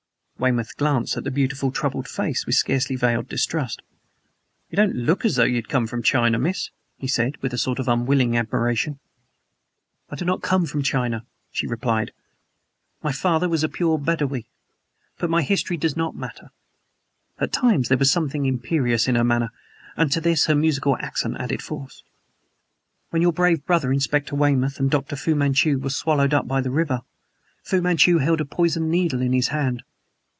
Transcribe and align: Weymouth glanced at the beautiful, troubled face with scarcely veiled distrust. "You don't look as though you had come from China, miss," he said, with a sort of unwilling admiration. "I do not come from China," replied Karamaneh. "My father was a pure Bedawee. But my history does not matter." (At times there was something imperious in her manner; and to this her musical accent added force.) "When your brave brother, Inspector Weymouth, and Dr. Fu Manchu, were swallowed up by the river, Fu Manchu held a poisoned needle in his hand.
Weymouth 0.39 0.75
glanced 0.75 1.17
at 1.17 1.23
the 1.23 1.29
beautiful, 1.29 1.69
troubled 1.71 2.07
face 2.07 2.47
with 2.47 2.55
scarcely 2.55 2.95
veiled 2.95 3.29
distrust. 3.29 3.83
"You 4.71 4.75
don't 4.75 4.95
look 4.95 5.23
as 5.23 5.35
though 5.35 5.43
you 5.43 5.57
had 5.57 5.69
come 5.69 5.85
from 5.85 6.01
China, 6.01 6.39
miss," 6.39 6.71
he 6.97 7.07
said, 7.07 7.37
with 7.43 7.53
a 7.53 7.59
sort 7.59 7.77
of 7.77 7.87
unwilling 7.87 8.35
admiration. 8.35 8.97
"I 10.09 10.15
do 10.15 10.25
not 10.25 10.41
come 10.41 10.65
from 10.65 10.81
China," 10.81 11.27
replied 11.61 12.07
Karamaneh. 12.07 13.03
"My 13.03 13.11
father 13.11 13.47
was 13.47 13.63
a 13.63 13.69
pure 13.69 13.99
Bedawee. 13.99 14.47
But 15.19 15.29
my 15.29 15.43
history 15.43 15.77
does 15.77 15.95
not 15.95 16.15
matter." 16.15 16.49
(At 17.37 17.53
times 17.53 17.89
there 17.89 17.99
was 17.99 18.09
something 18.09 18.47
imperious 18.47 19.07
in 19.07 19.13
her 19.13 19.23
manner; 19.23 19.51
and 19.95 20.11
to 20.11 20.19
this 20.19 20.47
her 20.47 20.55
musical 20.55 20.97
accent 20.97 21.37
added 21.37 21.61
force.) 21.61 22.01
"When 23.11 23.21
your 23.21 23.31
brave 23.31 23.63
brother, 23.67 23.93
Inspector 23.93 24.35
Weymouth, 24.35 24.79
and 24.79 24.89
Dr. 24.89 25.15
Fu 25.15 25.35
Manchu, 25.35 25.77
were 25.77 25.91
swallowed 25.91 26.33
up 26.33 26.47
by 26.47 26.61
the 26.61 26.71
river, 26.71 27.01
Fu 27.63 27.79
Manchu 27.79 28.17
held 28.17 28.41
a 28.41 28.45
poisoned 28.45 28.89
needle 28.89 29.21
in 29.21 29.33
his 29.33 29.49
hand. 29.49 29.83